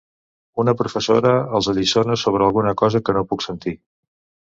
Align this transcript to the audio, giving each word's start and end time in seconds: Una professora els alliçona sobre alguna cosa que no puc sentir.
Una 0.61 0.73
professora 0.77 1.33
els 1.59 1.69
alliçona 1.73 2.15
sobre 2.21 2.47
alguna 2.47 2.73
cosa 2.83 3.03
que 3.11 3.15
no 3.19 3.23
puc 3.33 3.45
sentir. 3.47 3.75